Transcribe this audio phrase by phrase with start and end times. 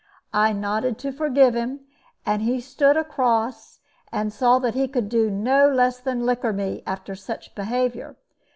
[0.33, 1.81] I nodded to forgive him,
[2.25, 3.81] and he stood across,
[4.11, 8.15] and saw that he could do no less than liquor me, after such behavior.